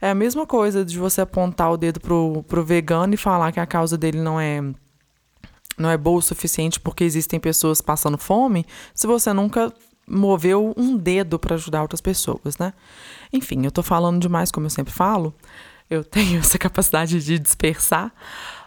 é 0.00 0.10
a 0.10 0.14
mesma 0.14 0.46
coisa 0.46 0.84
de 0.84 0.96
você 1.00 1.20
apontar 1.20 1.72
o 1.72 1.76
dedo 1.76 1.98
pro, 1.98 2.44
pro 2.46 2.64
vegano 2.64 3.12
e 3.12 3.16
falar 3.16 3.50
que 3.50 3.58
a 3.58 3.66
causa 3.66 3.98
dele 3.98 4.20
não 4.20 4.38
é 4.38 4.62
não 5.76 5.90
é 5.90 5.96
boa 5.96 6.18
o 6.18 6.22
suficiente 6.22 6.78
porque 6.78 7.02
existem 7.02 7.40
pessoas 7.40 7.80
passando 7.80 8.16
fome, 8.16 8.64
se 8.94 9.04
você 9.04 9.32
nunca 9.32 9.72
moveu 10.06 10.72
um 10.76 10.96
dedo 10.96 11.40
para 11.40 11.56
ajudar 11.56 11.82
outras 11.82 12.00
pessoas, 12.00 12.56
né? 12.56 12.72
Enfim, 13.32 13.64
eu 13.64 13.72
tô 13.72 13.82
falando 13.82 14.20
demais, 14.20 14.52
como 14.52 14.66
eu 14.66 14.70
sempre 14.70 14.92
falo. 14.92 15.34
Eu 15.90 16.04
tenho 16.04 16.38
essa 16.40 16.56
capacidade 16.56 17.20
de 17.20 17.36
dispersar, 17.36 18.12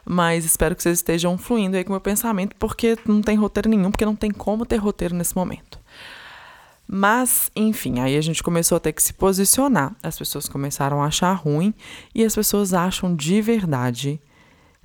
mas 0.05 0.45
espero 0.45 0.75
que 0.75 0.83
vocês 0.83 0.99
estejam 0.99 1.37
fluindo 1.37 1.75
aí 1.75 1.83
com 1.83 1.89
o 1.89 1.93
meu 1.93 2.01
pensamento, 2.01 2.55
porque 2.57 2.97
não 3.05 3.21
tem 3.21 3.35
roteiro 3.35 3.69
nenhum, 3.69 3.89
porque 3.89 4.05
não 4.05 4.15
tem 4.15 4.31
como 4.31 4.65
ter 4.65 4.77
roteiro 4.77 5.15
nesse 5.15 5.35
momento. 5.35 5.79
Mas, 6.87 7.49
enfim, 7.55 7.99
aí 7.99 8.15
a 8.15 8.21
gente 8.21 8.43
começou 8.43 8.75
a 8.75 8.79
ter 8.79 8.93
que 8.93 9.01
se 9.01 9.13
posicionar. 9.13 9.95
As 10.03 10.17
pessoas 10.17 10.47
começaram 10.47 11.01
a 11.01 11.07
achar 11.07 11.33
ruim 11.33 11.73
e 12.13 12.23
as 12.23 12.35
pessoas 12.35 12.73
acham 12.73 13.15
de 13.15 13.41
verdade 13.41 14.21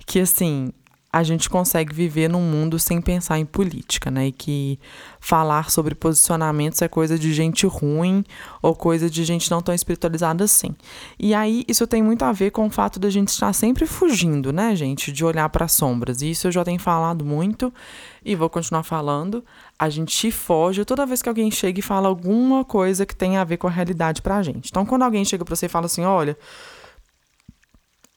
que, 0.05 0.19
assim, 0.19 0.73
a 1.13 1.23
gente 1.23 1.49
consegue 1.49 1.93
viver 1.93 2.29
num 2.29 2.41
mundo 2.41 2.79
sem 2.79 3.01
pensar 3.01 3.37
em 3.37 3.45
política, 3.45 4.09
né? 4.09 4.27
E 4.27 4.31
que 4.31 4.79
falar 5.19 5.69
sobre 5.69 5.93
posicionamentos 5.93 6.81
é 6.81 6.87
coisa 6.87 7.19
de 7.19 7.33
gente 7.33 7.65
ruim 7.65 8.23
ou 8.61 8.73
coisa 8.73 9.09
de 9.09 9.25
gente 9.25 9.51
não 9.51 9.61
tão 9.61 9.75
espiritualizada 9.75 10.45
assim. 10.45 10.73
E 11.19 11.33
aí 11.33 11.65
isso 11.67 11.85
tem 11.85 12.01
muito 12.01 12.23
a 12.23 12.31
ver 12.31 12.51
com 12.51 12.65
o 12.65 12.69
fato 12.69 12.97
da 12.97 13.09
gente 13.09 13.27
estar 13.27 13.51
sempre 13.51 13.85
fugindo, 13.85 14.53
né, 14.53 14.73
gente, 14.73 15.11
de 15.11 15.25
olhar 15.25 15.49
para 15.49 15.65
as 15.65 15.73
sombras. 15.73 16.21
E 16.21 16.31
isso 16.31 16.47
eu 16.47 16.51
já 16.51 16.63
tenho 16.63 16.79
falado 16.79 17.25
muito 17.25 17.73
e 18.23 18.33
vou 18.33 18.49
continuar 18.49 18.83
falando. 18.83 19.43
A 19.77 19.89
gente 19.89 20.31
foge 20.31 20.85
toda 20.85 21.05
vez 21.05 21.21
que 21.21 21.27
alguém 21.27 21.51
chega 21.51 21.79
e 21.79 21.83
fala 21.83 22.07
alguma 22.07 22.63
coisa 22.63 23.05
que 23.05 23.15
tem 23.15 23.35
a 23.35 23.43
ver 23.43 23.57
com 23.57 23.67
a 23.67 23.71
realidade 23.71 24.21
pra 24.21 24.41
gente. 24.41 24.69
Então, 24.69 24.85
quando 24.85 25.03
alguém 25.03 25.25
chega 25.25 25.43
para 25.43 25.55
você 25.55 25.65
e 25.65 25.69
fala 25.69 25.87
assim, 25.87 26.05
olha, 26.05 26.37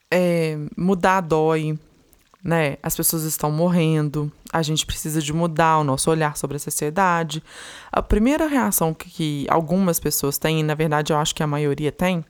é, 0.09 0.57
mudar 0.77 1.19
dói, 1.19 1.77
né? 2.45 2.77
As 2.83 2.95
pessoas 2.95 3.23
estão 3.23 3.51
morrendo, 3.51 4.31
a 4.53 4.61
gente 4.61 4.85
precisa 4.85 5.19
de 5.19 5.33
mudar 5.33 5.79
o 5.79 5.83
nosso 5.83 6.11
olhar 6.11 6.37
sobre 6.37 6.57
a 6.57 6.59
sociedade. 6.59 7.41
A 7.91 8.03
primeira 8.03 8.45
reação 8.45 8.93
que, 8.93 9.09
que 9.09 9.47
algumas 9.49 9.99
pessoas 9.99 10.37
têm, 10.37 10.59
e 10.59 10.63
na 10.63 10.75
verdade 10.75 11.11
eu 11.11 11.17
acho 11.17 11.33
que 11.33 11.41
a 11.41 11.47
maioria 11.47 11.91
tem, 11.91 12.23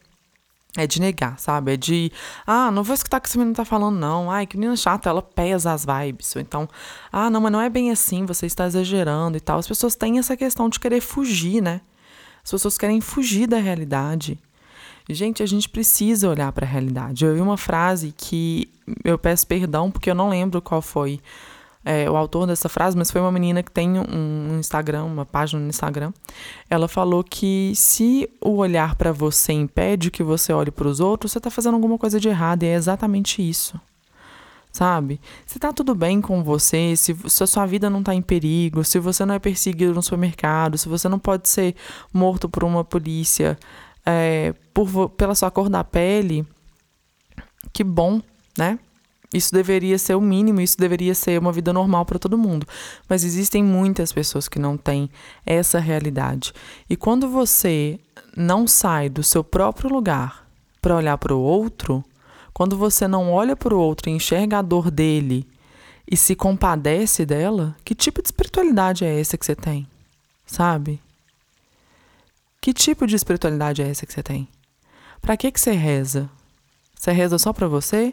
é 0.77 0.87
de 0.87 1.01
negar, 1.01 1.37
sabe? 1.37 1.73
É 1.73 1.77
de, 1.77 2.13
ah, 2.47 2.71
não 2.71 2.81
vou 2.81 2.93
escutar 2.93 3.17
o 3.17 3.21
que 3.21 3.27
essa 3.27 3.37
menina 3.37 3.57
tá 3.57 3.65
falando, 3.65 3.97
não. 3.97 4.31
Ai, 4.31 4.47
que 4.47 4.55
menina 4.55 4.77
chata, 4.77 5.09
ela 5.09 5.21
pesa 5.21 5.73
as 5.73 5.85
vibes. 5.85 6.33
Ou 6.33 6.41
então, 6.41 6.69
ah, 7.11 7.29
não, 7.29 7.41
mas 7.41 7.51
não 7.51 7.59
é 7.59 7.69
bem 7.69 7.91
assim, 7.91 8.25
você 8.25 8.45
está 8.45 8.65
exagerando 8.65 9.35
e 9.35 9.41
tal. 9.41 9.59
As 9.59 9.67
pessoas 9.67 9.95
têm 9.95 10.17
essa 10.17 10.37
questão 10.37 10.69
de 10.69 10.79
querer 10.79 11.01
fugir, 11.01 11.61
né? 11.61 11.81
As 12.41 12.51
pessoas 12.51 12.77
querem 12.77 13.01
fugir 13.01 13.47
da 13.47 13.57
realidade. 13.57 14.39
Gente, 15.07 15.43
a 15.43 15.45
gente 15.45 15.69
precisa 15.69 16.29
olhar 16.29 16.51
para 16.51 16.65
a 16.65 16.69
realidade. 16.69 17.25
Eu 17.25 17.35
vi 17.35 17.41
uma 17.41 17.57
frase 17.57 18.13
que 18.17 18.67
eu 19.03 19.17
peço 19.17 19.45
perdão 19.45 19.91
porque 19.91 20.09
eu 20.09 20.15
não 20.15 20.29
lembro 20.29 20.61
qual 20.61 20.81
foi 20.81 21.19
é, 21.85 22.09
o 22.09 22.17
autor 22.17 22.47
dessa 22.47 22.67
frase, 22.67 22.97
mas 22.97 23.11
foi 23.11 23.21
uma 23.21 23.31
menina 23.31 23.61
que 23.61 23.71
tem 23.71 23.99
um 23.99 24.57
Instagram, 24.59 25.03
uma 25.03 25.25
página 25.25 25.61
no 25.61 25.69
Instagram. 25.69 26.11
Ela 26.67 26.87
falou 26.87 27.23
que 27.23 27.71
se 27.75 28.27
o 28.41 28.55
olhar 28.55 28.95
para 28.95 29.11
você 29.11 29.53
impede 29.53 30.09
que 30.09 30.23
você 30.23 30.51
olhe 30.51 30.71
para 30.71 30.87
os 30.87 30.99
outros, 30.99 31.31
você 31.31 31.37
está 31.37 31.51
fazendo 31.51 31.75
alguma 31.75 31.99
coisa 31.99 32.19
de 32.19 32.27
errado 32.27 32.63
e 32.63 32.67
é 32.67 32.73
exatamente 32.73 33.47
isso. 33.47 33.79
Sabe? 34.71 35.21
Se 35.45 35.57
tá 35.57 35.71
tudo 35.71 35.95
bem 35.95 36.19
com 36.19 36.43
você, 36.43 36.97
se, 36.97 37.15
se 37.27 37.43
a 37.43 37.47
sua 37.47 37.65
vida 37.65 37.89
não 37.89 38.03
tá 38.03 38.13
em 38.13 38.21
perigo, 38.21 38.83
se 38.83 38.99
você 38.99 39.23
não 39.23 39.35
é 39.35 39.39
perseguido 39.39 39.93
no 39.93 40.01
supermercado, 40.01 40.77
se 40.77 40.89
você 40.89 41.07
não 41.07 41.19
pode 41.19 41.47
ser 41.47 41.75
morto 42.11 42.49
por 42.49 42.63
uma 42.63 42.83
polícia, 42.83 43.57
é, 44.05 44.53
por, 44.73 45.09
pela 45.09 45.35
sua 45.35 45.49
cor 45.49 45.69
da 45.69 45.83
pele, 45.83 46.45
que 47.73 47.83
bom, 47.83 48.21
né? 48.57 48.79
Isso 49.33 49.53
deveria 49.53 49.97
ser 49.97 50.15
o 50.15 50.21
mínimo, 50.21 50.61
isso 50.61 50.77
deveria 50.77 51.13
ser 51.13 51.37
uma 51.39 51.51
vida 51.51 51.73
normal 51.73 52.05
para 52.05 52.19
todo 52.19 52.37
mundo. 52.37 52.65
Mas 53.09 53.23
existem 53.23 53.61
muitas 53.63 54.13
pessoas 54.13 54.47
que 54.47 54.59
não 54.59 54.77
têm 54.77 55.09
essa 55.45 55.79
realidade. 55.79 56.53
E 56.89 56.95
quando 56.95 57.27
você 57.27 57.99
não 58.37 58.65
sai 58.65 59.09
do 59.09 59.23
seu 59.23 59.43
próprio 59.43 59.89
lugar 59.89 60.47
para 60.81 60.95
olhar 60.95 61.17
para 61.17 61.35
o 61.35 61.41
outro, 61.41 62.03
quando 62.53 62.77
você 62.77 63.07
não 63.07 63.29
olha 63.29 63.57
para 63.57 63.75
o 63.75 63.79
outro 63.79 64.09
e 64.09 64.13
enxerga 64.13 64.59
a 64.59 64.61
dor 64.61 64.89
dele 64.89 65.45
e 66.09 66.15
se 66.15 66.35
compadece 66.35 67.25
dela, 67.25 67.75
que 67.83 67.93
tipo 67.93 68.21
de 68.21 68.29
espiritualidade 68.29 69.03
é 69.03 69.19
essa 69.19 69.37
que 69.37 69.45
você 69.45 69.55
tem? 69.55 69.85
Sabe? 70.45 71.01
Que 72.65 72.73
tipo 72.73 73.05
de 73.05 73.15
espiritualidade 73.15 73.83
é 73.83 73.87
essa 73.87 74.07
que 74.07 74.11
você 74.11 74.23
tem? 74.23 74.47
Para 75.21 75.37
que 75.37 75.51
que 75.51 75.61
você 75.61 75.73
reza? 75.73 76.27
Você 76.95 77.11
reza 77.11 77.37
só 77.37 77.53
para 77.53 77.67
você? 77.67 78.11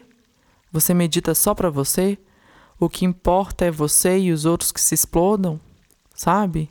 Você 0.71 0.93
medita 0.93 1.33
só 1.33 1.55
para 1.55 1.71
você? 1.71 2.19
O 2.79 2.87
que 2.87 3.03
importa 3.03 3.65
é 3.65 3.71
você 3.71 4.19
e 4.19 4.31
os 4.31 4.45
outros 4.45 4.71
que 4.71 4.79
se 4.79 4.93
explodam, 4.93 5.59
sabe? 6.13 6.69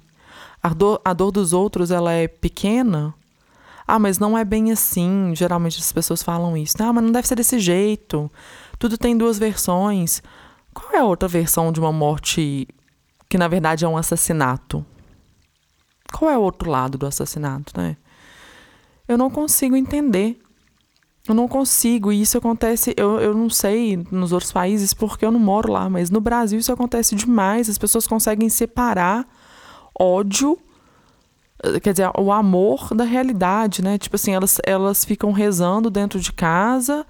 A 0.62 0.68
dor, 0.68 1.00
a 1.04 1.12
dor 1.12 1.32
dos 1.32 1.52
outros 1.52 1.90
ela 1.90 2.12
é 2.12 2.28
pequena. 2.28 3.12
Ah, 3.84 3.98
mas 3.98 4.16
não 4.16 4.38
é 4.38 4.44
bem 4.44 4.70
assim. 4.70 5.32
Geralmente 5.34 5.80
as 5.80 5.90
pessoas 5.90 6.22
falam 6.22 6.56
isso. 6.56 6.76
Ah, 6.80 6.92
mas 6.92 7.02
não 7.02 7.10
deve 7.10 7.26
ser 7.26 7.34
desse 7.34 7.58
jeito. 7.58 8.30
Tudo 8.78 8.96
tem 8.96 9.18
duas 9.18 9.40
versões. 9.40 10.22
Qual 10.72 10.92
é 10.92 10.98
a 10.98 11.04
outra 11.04 11.26
versão 11.26 11.72
de 11.72 11.80
uma 11.80 11.90
morte 11.90 12.68
que 13.28 13.36
na 13.36 13.48
verdade 13.48 13.84
é 13.84 13.88
um 13.88 13.96
assassinato? 13.96 14.86
Qual 16.22 16.30
é 16.30 16.38
o 16.38 16.42
outro 16.42 16.70
lado 16.70 16.96
do 16.96 17.04
assassinato, 17.04 17.72
né? 17.76 17.96
Eu 19.08 19.18
não 19.18 19.28
consigo 19.28 19.74
entender. 19.74 20.40
Eu 21.26 21.34
não 21.34 21.48
consigo, 21.48 22.12
e 22.12 22.22
isso 22.22 22.38
acontece, 22.38 22.94
eu, 22.96 23.18
eu 23.18 23.34
não 23.34 23.50
sei 23.50 23.96
nos 24.08 24.30
outros 24.30 24.52
países 24.52 24.94
porque 24.94 25.26
eu 25.26 25.32
não 25.32 25.40
moro 25.40 25.72
lá, 25.72 25.90
mas 25.90 26.10
no 26.10 26.20
Brasil 26.20 26.60
isso 26.60 26.72
acontece 26.72 27.16
demais. 27.16 27.68
As 27.68 27.76
pessoas 27.76 28.06
conseguem 28.06 28.48
separar 28.48 29.26
ódio, 29.98 30.56
quer 31.82 31.90
dizer, 31.90 32.08
o 32.16 32.30
amor 32.30 32.94
da 32.94 33.02
realidade, 33.02 33.82
né? 33.82 33.98
Tipo 33.98 34.14
assim, 34.14 34.32
elas, 34.32 34.60
elas 34.62 35.04
ficam 35.04 35.32
rezando 35.32 35.90
dentro 35.90 36.20
de 36.20 36.32
casa, 36.32 37.04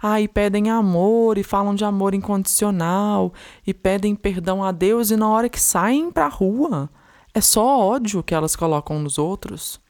aí 0.00 0.28
pedem 0.28 0.70
amor 0.70 1.36
e 1.36 1.42
falam 1.42 1.74
de 1.74 1.84
amor 1.84 2.14
incondicional 2.14 3.34
e 3.66 3.74
pedem 3.74 4.14
perdão 4.14 4.62
a 4.62 4.70
Deus, 4.70 5.10
e 5.10 5.16
na 5.16 5.28
hora 5.28 5.48
que 5.48 5.60
saem 5.60 6.12
pra 6.12 6.28
rua 6.28 6.88
é 7.34 7.40
só 7.40 7.80
ódio 7.80 8.22
que 8.22 8.34
elas 8.34 8.54
colocam 8.56 8.98
nos 8.98 9.18
outros. 9.18 9.80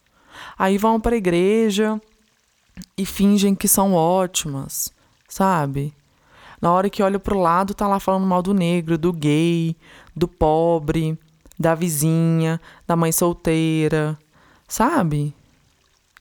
Aí 0.59 0.79
vão 0.79 1.01
para 1.01 1.15
a 1.15 1.19
igreja 1.19 2.01
e 2.97 3.05
fingem 3.05 3.55
que 3.55 3.69
são 3.69 3.95
ótimas, 3.95 4.93
sabe? 5.29 5.95
Na 6.61 6.73
hora 6.73 6.89
que 6.89 7.03
olha 7.03 7.19
pro 7.19 7.41
lado, 7.41 7.75
tá 7.75 7.89
lá 7.89 7.99
falando 7.99 8.27
mal 8.27 8.43
do 8.43 8.55
negro, 8.55 8.97
do 8.97 9.13
gay, 9.13 9.77
do 10.15 10.29
pobre, 10.29 11.19
da 11.59 11.75
vizinha, 11.75 12.61
da 12.87 12.95
mãe 12.95 13.11
solteira, 13.11 14.17
sabe? 14.69 15.35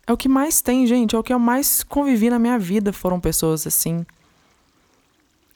É 0.07 0.11
o 0.11 0.17
que 0.17 0.27
mais 0.27 0.61
tem, 0.61 0.85
gente. 0.87 1.15
É 1.15 1.19
o 1.19 1.23
que 1.23 1.33
eu 1.33 1.39
mais 1.39 1.83
convivi 1.83 2.29
na 2.29 2.39
minha 2.39 2.57
vida. 2.57 2.91
Foram 2.91 3.19
pessoas 3.19 3.65
assim. 3.67 4.05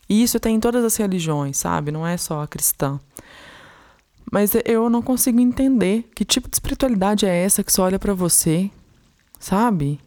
E 0.07 0.21
isso 0.21 0.39
tem 0.39 0.55
em 0.55 0.59
todas 0.59 0.83
as 0.85 0.95
religiões, 0.95 1.57
sabe? 1.57 1.91
Não 1.91 2.05
é 2.05 2.15
só 2.15 2.43
a 2.43 2.47
cristã. 2.47 2.99
Mas 4.35 4.51
eu 4.65 4.89
não 4.89 5.01
consigo 5.01 5.39
entender 5.39 6.09
que 6.13 6.25
tipo 6.25 6.49
de 6.49 6.57
espiritualidade 6.57 7.25
é 7.25 7.33
essa 7.33 7.63
que 7.63 7.71
só 7.71 7.83
olha 7.83 7.97
para 7.97 8.13
você, 8.13 8.69
sabe? 9.39 9.97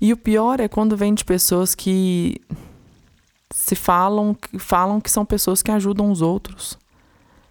E 0.00 0.12
o 0.12 0.16
pior 0.16 0.58
é 0.58 0.66
quando 0.66 0.96
vem 0.96 1.14
de 1.14 1.24
pessoas 1.24 1.72
que 1.72 2.40
se 3.54 3.76
falam, 3.76 4.36
falam 4.58 5.00
que 5.00 5.08
são 5.08 5.24
pessoas 5.24 5.62
que 5.62 5.70
ajudam 5.70 6.10
os 6.10 6.20
outros. 6.20 6.76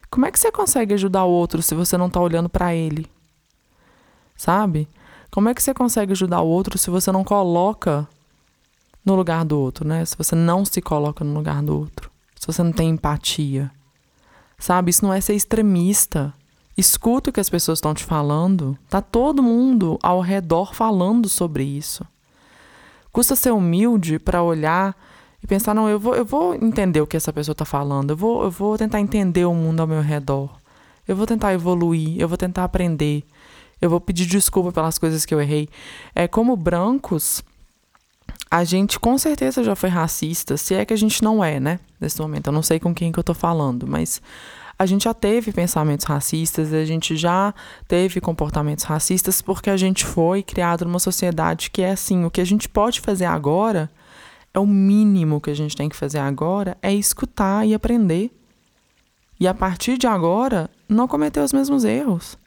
Como 0.09 0.25
é 0.25 0.31
que 0.33 0.37
você 0.37 0.51
consegue 0.51 0.93
ajudar 0.93 1.23
o 1.23 1.31
outro 1.31 1.61
se 1.61 1.73
você 1.73 1.95
não 1.95 2.09
tá 2.09 2.19
olhando 2.19 2.49
para 2.49 2.75
ele? 2.75 3.09
Sabe? 4.35 4.89
Como 5.31 5.47
é 5.47 5.53
que 5.53 5.63
você 5.63 5.73
consegue 5.73 6.11
ajudar 6.11 6.41
o 6.41 6.47
outro 6.47 6.77
se 6.77 6.89
você 6.89 7.13
não 7.13 7.23
coloca 7.23 8.05
no 9.05 9.15
lugar 9.15 9.45
do 9.45 9.57
outro, 9.57 9.87
né? 9.87 10.03
Se 10.03 10.17
você 10.17 10.35
não 10.35 10.65
se 10.65 10.81
coloca 10.81 11.23
no 11.23 11.33
lugar 11.33 11.63
do 11.63 11.79
outro. 11.79 12.11
Se 12.35 12.45
você 12.45 12.61
não 12.61 12.73
tem 12.73 12.89
empatia. 12.89 13.71
Sabe? 14.61 14.91
Isso 14.91 15.03
não 15.03 15.11
é 15.11 15.19
ser 15.19 15.33
extremista. 15.33 16.31
Escuta 16.77 17.31
o 17.31 17.33
que 17.33 17.39
as 17.39 17.49
pessoas 17.49 17.79
estão 17.79 17.95
te 17.95 18.05
falando. 18.05 18.77
Tá 18.87 19.01
todo 19.01 19.41
mundo 19.41 19.97
ao 20.03 20.21
redor 20.21 20.75
falando 20.75 21.27
sobre 21.27 21.63
isso. 21.63 22.05
Custa 23.11 23.35
ser 23.35 23.51
humilde 23.51 24.19
para 24.19 24.43
olhar 24.43 24.95
e 25.43 25.47
pensar, 25.47 25.73
não, 25.73 25.89
eu 25.89 25.99
vou, 25.99 26.15
eu 26.15 26.23
vou 26.23 26.53
entender 26.53 27.01
o 27.01 27.07
que 27.07 27.17
essa 27.17 27.33
pessoa 27.33 27.53
está 27.53 27.65
falando. 27.65 28.11
Eu 28.11 28.15
vou, 28.15 28.43
eu 28.43 28.51
vou 28.51 28.77
tentar 28.77 29.01
entender 29.01 29.45
o 29.45 29.53
mundo 29.53 29.79
ao 29.79 29.87
meu 29.87 29.99
redor. 29.99 30.55
Eu 31.07 31.15
vou 31.15 31.25
tentar 31.25 31.53
evoluir, 31.53 32.21
eu 32.21 32.27
vou 32.27 32.37
tentar 32.37 32.63
aprender. 32.63 33.23
Eu 33.81 33.89
vou 33.89 33.99
pedir 33.99 34.27
desculpa 34.27 34.71
pelas 34.71 34.99
coisas 34.99 35.25
que 35.25 35.33
eu 35.33 35.41
errei. 35.41 35.67
É 36.13 36.27
como 36.27 36.55
brancos, 36.55 37.43
a 38.51 38.65
gente 38.65 38.99
com 38.99 39.17
certeza 39.17 39.63
já 39.63 39.77
foi 39.77 39.89
racista, 39.89 40.57
se 40.57 40.75
é 40.75 40.83
que 40.83 40.93
a 40.93 40.97
gente 40.97 41.23
não 41.23 41.41
é, 41.41 41.57
né? 41.57 41.79
Nesse 42.01 42.19
momento. 42.19 42.47
Eu 42.47 42.53
não 42.53 42.61
sei 42.61 42.81
com 42.81 42.93
quem 42.93 43.09
que 43.09 43.17
eu 43.17 43.23
tô 43.23 43.33
falando, 43.33 43.87
mas 43.87 44.21
a 44.77 44.85
gente 44.85 45.05
já 45.05 45.13
teve 45.13 45.53
pensamentos 45.53 46.05
racistas, 46.05 46.73
a 46.73 46.83
gente 46.83 47.15
já 47.15 47.53
teve 47.87 48.19
comportamentos 48.19 48.83
racistas 48.83 49.41
porque 49.41 49.69
a 49.69 49.77
gente 49.77 50.03
foi 50.03 50.43
criado 50.43 50.83
numa 50.83 50.99
sociedade 50.99 51.71
que 51.71 51.81
é 51.81 51.91
assim, 51.91 52.25
o 52.25 52.29
que 52.29 52.41
a 52.41 52.45
gente 52.45 52.67
pode 52.67 52.99
fazer 52.99 53.23
agora 53.23 53.89
é 54.53 54.59
o 54.59 54.67
mínimo 54.67 55.39
que 55.39 55.49
a 55.49 55.55
gente 55.55 55.77
tem 55.77 55.87
que 55.87 55.95
fazer 55.95 56.19
agora 56.19 56.75
é 56.81 56.93
escutar 56.93 57.65
e 57.65 57.73
aprender. 57.73 58.31
E 59.39 59.47
a 59.47 59.53
partir 59.53 59.97
de 59.97 60.07
agora, 60.07 60.69
não 60.89 61.07
cometer 61.07 61.39
os 61.39 61.53
mesmos 61.53 61.85
erros. 61.85 62.37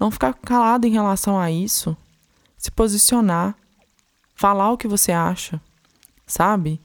Não 0.00 0.10
ficar 0.10 0.34
calado 0.34 0.84
em 0.84 0.90
relação 0.90 1.38
a 1.38 1.48
isso. 1.48 1.96
Se 2.58 2.72
posicionar. 2.72 3.54
Falar 4.34 4.72
o 4.72 4.76
que 4.76 4.88
você 4.88 5.12
acha. 5.12 5.60
Sabe? 6.26 6.80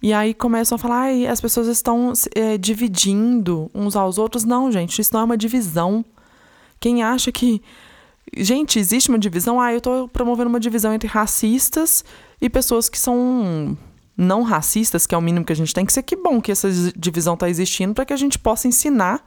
E 0.00 0.12
aí 0.12 0.32
começam 0.32 0.76
a 0.76 0.78
falar, 0.78 1.00
ai, 1.02 1.26
as 1.26 1.40
pessoas 1.40 1.66
estão 1.66 2.12
é, 2.34 2.56
dividindo 2.56 3.70
uns 3.74 3.96
aos 3.96 4.16
outros. 4.16 4.44
Não, 4.44 4.70
gente, 4.70 5.00
isso 5.00 5.12
não 5.12 5.20
é 5.20 5.24
uma 5.24 5.36
divisão. 5.36 6.04
Quem 6.78 7.02
acha 7.02 7.32
que. 7.32 7.60
Gente, 8.36 8.78
existe 8.78 9.08
uma 9.08 9.18
divisão? 9.18 9.60
Ah, 9.60 9.72
eu 9.72 9.78
estou 9.78 10.06
promovendo 10.06 10.48
uma 10.48 10.60
divisão 10.60 10.92
entre 10.92 11.08
racistas 11.08 12.04
e 12.40 12.48
pessoas 12.48 12.88
que 12.88 12.98
são 12.98 13.76
não 14.16 14.42
racistas, 14.42 15.06
que 15.06 15.14
é 15.14 15.18
o 15.18 15.22
mínimo 15.22 15.44
que 15.44 15.52
a 15.52 15.56
gente 15.56 15.74
tem 15.74 15.86
que 15.86 15.92
ser. 15.92 16.02
Que 16.02 16.14
bom 16.14 16.40
que 16.40 16.52
essa 16.52 16.68
divisão 16.96 17.34
está 17.34 17.48
existindo 17.48 17.94
para 17.94 18.04
que 18.04 18.12
a 18.12 18.16
gente 18.16 18.38
possa 18.38 18.68
ensinar 18.68 19.24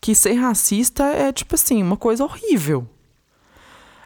que 0.00 0.14
ser 0.14 0.34
racista 0.34 1.04
é, 1.04 1.32
tipo 1.32 1.54
assim, 1.54 1.82
uma 1.82 1.96
coisa 1.96 2.24
horrível. 2.24 2.86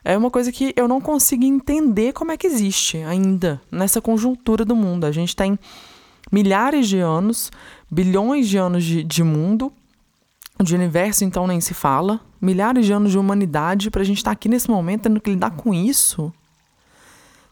É 0.05 0.17
uma 0.17 0.31
coisa 0.31 0.53
que 0.53 0.73
eu 0.77 0.87
não 0.87 1.01
consigo 1.01 1.45
entender 1.45 2.13
como 2.13 2.33
é 2.33 2.37
que 2.37 2.47
existe 2.47 2.99
ainda 2.99 3.61
nessa 3.71 4.01
conjuntura 4.01 4.65
do 4.65 4.77
mundo. 4.77 5.05
A 5.05 5.13
gente 5.13 5.35
tem 5.35 5.59
milhares 6.31 6.89
de 6.89 6.99
anos, 6.99 7.51
bilhões 7.91 8.49
de 8.49 8.59
anos 8.59 8.85
de, 8.85 9.03
de 9.03 9.23
mundo, 9.23 9.73
de 10.63 10.75
universo 10.75 11.25
então 11.25 11.47
nem 11.47 11.61
se 11.61 11.75
fala, 11.75 12.21
milhares 12.41 12.85
de 12.87 12.93
anos 12.93 13.13
de 13.13 13.19
humanidade 13.19 13.91
para 13.91 14.03
a 14.03 14.05
gente 14.05 14.19
estar 14.19 14.31
tá 14.31 14.33
aqui 14.33 14.49
nesse 14.49 14.71
momento 14.71 15.03
tendo 15.03 15.21
que 15.21 15.31
lidar 15.31 15.53
com 15.53 15.73
isso, 15.73 16.33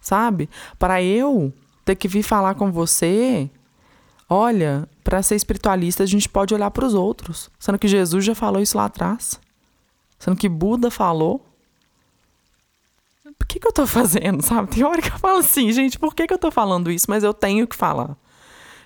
sabe? 0.01 0.49
Para 0.79 1.03
eu 1.03 1.53
ter 1.85 1.95
que 1.95 2.09
vir 2.09 2.23
falar 2.23 2.55
com 2.55 2.73
você, 2.73 3.49
olha, 4.29 4.89
para 5.05 5.23
ser 5.23 5.37
espiritualista 5.37 6.03
a 6.03 6.07
gente 6.07 6.29
pode 6.29 6.53
olhar 6.53 6.71
para 6.71 6.85
os 6.85 6.95
outros, 6.95 7.49
sendo 7.59 7.79
que 7.79 7.89
Jesus 7.89 8.25
já 8.25 8.35
falou 8.35 8.61
isso 8.61 8.77
lá 8.77 8.87
atrás, 8.87 9.41
sendo 10.19 10.37
que 10.37 10.49
Buda 10.49 10.91
falou 10.91 11.46
por 13.47 13.49
que, 13.49 13.61
que 13.61 13.69
eu 13.69 13.73
tô 13.73 13.87
fazendo, 13.87 14.43
sabe? 14.43 14.69
Tem 14.69 14.83
hora 14.83 15.01
que 15.01 15.09
eu 15.09 15.19
falo 15.19 15.39
assim, 15.39 15.71
gente, 15.73 15.99
por 15.99 16.15
que, 16.15 16.27
que 16.27 16.35
eu 16.35 16.39
tô 16.39 16.51
falando 16.51 16.91
isso? 16.91 17.07
Mas 17.09 17.23
eu 17.23 17.33
tenho 17.33 17.67
que 17.67 17.77
falar. 17.77 18.17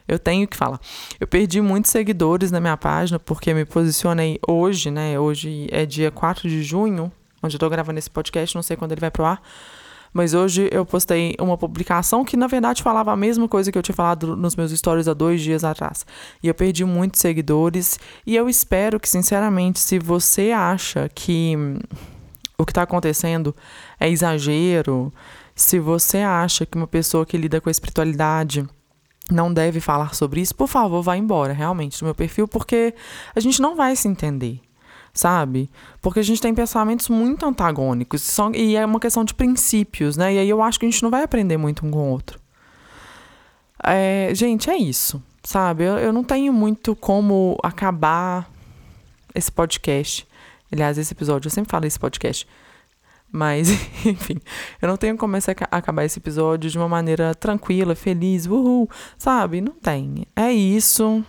Eu 0.07 0.19
tenho 0.19 0.47
que 0.47 0.57
falar. 0.57 0.79
Eu 1.19 1.27
perdi 1.27 1.61
muitos 1.61 1.91
seguidores 1.91 2.51
na 2.51 2.61
minha 2.61 2.77
página 2.77 3.19
porque 3.19 3.55
me 3.55 3.65
posicionei 3.65 4.39
hoje, 4.47 4.91
né? 4.91 5.19
Hoje 5.19 5.67
é 5.71 5.87
dia 5.87 6.11
4 6.11 6.49
de 6.49 6.63
junho, 6.63 7.11
onde 7.43 7.57
eu 7.57 7.61
tô 7.61 7.71
gravando 7.71 7.99
esse 7.99 8.11
podcast, 8.11 8.55
não 8.55 8.63
sei 8.63 8.77
quando 8.77 8.93
ele 8.93 9.01
vai 9.01 9.11
pro 9.11 9.25
ar. 9.25 9.41
Mas 10.13 10.35
hoje 10.35 10.69
eu 10.73 10.85
postei 10.85 11.37
uma 11.41 11.57
publicação 11.57 12.25
que, 12.25 12.37
na 12.37 12.49
verdade, 12.49 12.83
falava 12.83 13.13
a 13.13 13.17
mesma 13.17 13.49
coisa 13.49 13.71
que 13.71 13.79
eu 13.79 13.83
tinha 13.83 13.95
falado 13.95 14.37
nos 14.37 14.57
meus 14.57 14.73
stories 14.73 15.07
há 15.07 15.15
dois 15.15 15.41
dias 15.41 15.63
atrás. 15.63 16.05
E 16.43 16.49
eu 16.49 16.55
perdi 16.55 16.85
muitos 16.85 17.21
seguidores. 17.21 17.99
E 18.27 18.35
eu 18.35 18.49
espero 18.49 18.99
que, 18.99 19.09
sinceramente, 19.09 19.79
se 19.79 19.99
você 20.01 20.51
acha 20.51 21.09
que 21.15 21.57
o 22.61 22.67
que 22.67 22.73
está 22.73 22.83
acontecendo 22.83 23.55
é 23.99 24.09
exagero, 24.09 25.13
se 25.55 25.79
você 25.79 26.19
acha 26.19 26.67
que 26.67 26.77
uma 26.77 26.87
pessoa 26.87 27.25
que 27.25 27.37
lida 27.37 27.61
com 27.61 27.69
a 27.69 27.73
espiritualidade 27.73 28.69
não 29.31 29.53
deve 29.53 29.81
falar 29.81 30.15
sobre 30.15 30.41
isso, 30.41 30.55
por 30.55 30.69
favor, 30.69 31.03
vá 31.03 31.17
embora, 31.17 31.53
realmente, 31.53 31.99
do 31.99 32.05
meu 32.05 32.15
perfil, 32.15 32.47
porque 32.47 32.95
a 33.35 33.41
gente 33.41 33.63
não 33.63 33.77
vai 33.77 33.95
se 33.97 34.09
entender, 34.09 34.61
sabe? 35.13 35.71
Porque 36.03 36.21
a 36.21 36.23
gente 36.23 36.43
tem 36.43 36.55
pensamentos 36.55 37.09
muito 37.09 37.47
antagônicos 37.47 38.37
e 38.55 38.77
é 38.77 38.85
uma 38.85 39.01
questão 39.01 39.25
de 39.25 39.35
princípios, 39.35 40.17
né? 40.17 40.35
E 40.35 40.39
aí 40.39 40.49
eu 40.49 40.63
acho 40.63 40.79
que 40.79 40.87
a 40.87 40.91
gente 40.91 41.03
não 41.03 41.11
vai 41.11 41.23
aprender 41.23 41.57
muito 41.57 41.87
um 41.87 41.91
com 41.91 41.99
o 41.99 42.11
outro. 42.11 42.39
É, 43.83 44.31
gente, 44.35 44.69
é 44.69 44.77
isso, 44.77 45.23
sabe? 45.43 45.85
Eu, 45.85 45.99
eu 45.99 46.13
não 46.13 46.25
tenho 46.25 46.53
muito 46.53 46.95
como 46.95 47.59
acabar 47.63 48.51
esse 49.35 49.51
podcast. 49.51 50.29
Aliás, 50.73 50.99
esse 50.99 51.13
episódio, 51.13 51.49
eu 51.49 51.51
sempre 51.51 51.71
falo 51.71 51.87
esse 51.87 51.99
podcast. 51.99 52.47
Mas, 53.33 53.71
enfim, 54.05 54.41
eu 54.81 54.89
não 54.89 54.97
tenho 54.97 55.17
como 55.17 55.37
acabar 55.71 56.05
esse 56.05 56.19
episódio 56.19 56.71
de 56.71 56.77
uma 56.77 56.89
maneira 56.89 57.35
tranquila, 57.35 57.95
feliz, 57.95 58.47
uhul, 58.47 58.89
sabe? 59.17 59.61
Não 59.61 59.73
tem. 59.73 60.27
É 60.35 60.53
isso. 60.53 61.25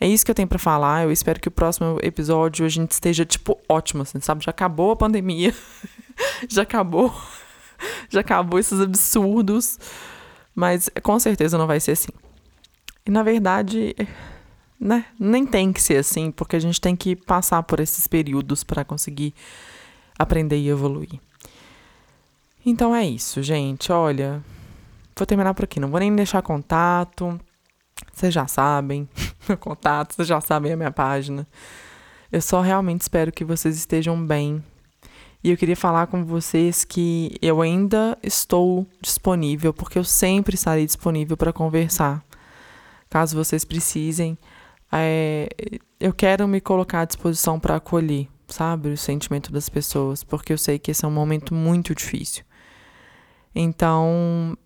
É 0.00 0.06
isso 0.06 0.24
que 0.24 0.30
eu 0.30 0.34
tenho 0.34 0.48
para 0.48 0.58
falar. 0.58 1.04
Eu 1.04 1.12
espero 1.12 1.40
que 1.40 1.48
o 1.48 1.52
próximo 1.52 1.98
episódio 2.02 2.64
a 2.64 2.68
gente 2.68 2.92
esteja, 2.92 3.24
tipo, 3.24 3.58
ótimo, 3.68 4.02
assim, 4.02 4.20
sabe? 4.20 4.44
Já 4.44 4.50
acabou 4.50 4.92
a 4.92 4.96
pandemia. 4.96 5.54
Já 6.48 6.62
acabou. 6.62 7.14
Já 8.10 8.20
acabou 8.20 8.58
esses 8.58 8.80
absurdos. 8.80 9.78
Mas 10.54 10.88
com 11.02 11.18
certeza 11.18 11.58
não 11.58 11.66
vai 11.66 11.80
ser 11.80 11.92
assim. 11.92 12.12
E 13.06 13.10
na 13.10 13.22
verdade 13.22 13.94
né? 14.84 15.06
Nem 15.18 15.46
tem 15.46 15.72
que 15.72 15.80
ser 15.80 15.96
assim, 15.96 16.30
porque 16.30 16.54
a 16.54 16.58
gente 16.60 16.78
tem 16.78 16.94
que 16.94 17.16
passar 17.16 17.62
por 17.62 17.80
esses 17.80 18.06
períodos 18.06 18.62
para 18.62 18.84
conseguir 18.84 19.32
aprender 20.18 20.58
e 20.58 20.68
evoluir. 20.68 21.18
Então 22.66 22.94
é 22.94 23.02
isso, 23.06 23.42
gente. 23.42 23.90
Olha, 23.90 24.44
vou 25.16 25.24
terminar 25.24 25.54
por 25.54 25.64
aqui. 25.64 25.80
Não 25.80 25.90
vou 25.90 25.98
nem 25.98 26.14
deixar 26.14 26.42
contato. 26.42 27.40
Vocês 28.12 28.34
já 28.34 28.46
sabem 28.46 29.08
meu 29.48 29.56
contato, 29.56 30.14
vocês 30.14 30.28
já 30.28 30.38
sabem 30.42 30.72
a 30.72 30.76
minha 30.76 30.92
página. 30.92 31.46
Eu 32.30 32.42
só 32.42 32.60
realmente 32.60 33.00
espero 33.00 33.32
que 33.32 33.44
vocês 33.44 33.76
estejam 33.76 34.22
bem. 34.22 34.62
E 35.42 35.50
eu 35.50 35.56
queria 35.56 35.76
falar 35.76 36.08
com 36.08 36.24
vocês 36.24 36.84
que 36.84 37.38
eu 37.40 37.62
ainda 37.62 38.18
estou 38.22 38.86
disponível, 39.00 39.72
porque 39.72 39.98
eu 39.98 40.04
sempre 40.04 40.56
estarei 40.56 40.84
disponível 40.84 41.38
para 41.38 41.54
conversar. 41.54 42.22
Caso 43.08 43.36
vocês 43.36 43.64
precisem, 43.64 44.36
é, 45.00 45.48
eu 45.98 46.12
quero 46.12 46.46
me 46.46 46.60
colocar 46.60 47.00
à 47.00 47.04
disposição 47.04 47.58
para 47.58 47.76
acolher, 47.76 48.28
sabe, 48.48 48.90
o 48.90 48.96
sentimento 48.96 49.52
das 49.52 49.68
pessoas, 49.68 50.22
porque 50.22 50.52
eu 50.52 50.58
sei 50.58 50.78
que 50.78 50.90
esse 50.90 51.04
é 51.04 51.08
um 51.08 51.12
momento 51.12 51.54
muito 51.54 51.94
difícil. 51.94 52.44
Então, 53.54 54.56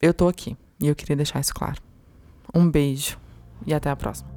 eu 0.00 0.14
tô 0.14 0.28
aqui 0.28 0.56
e 0.80 0.86
eu 0.88 0.94
queria 0.94 1.16
deixar 1.16 1.40
isso 1.40 1.54
claro. 1.54 1.80
Um 2.54 2.70
beijo 2.70 3.18
e 3.66 3.74
até 3.74 3.90
a 3.90 3.96
próxima. 3.96 4.35